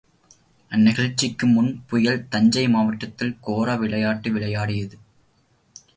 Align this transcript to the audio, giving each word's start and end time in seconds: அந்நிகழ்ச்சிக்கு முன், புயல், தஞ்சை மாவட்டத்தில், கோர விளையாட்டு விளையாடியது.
அந்நிகழ்ச்சிக்கு 0.71 1.45
முன், 1.53 1.83
புயல், 1.87 2.27
தஞ்சை 2.27 2.69
மாவட்டத்தில், 2.69 3.37
கோர 3.41 3.77
விளையாட்டு 3.77 4.31
விளையாடியது. 4.31 4.97